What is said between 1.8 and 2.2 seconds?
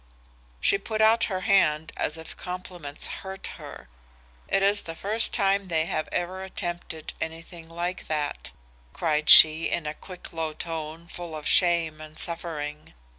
as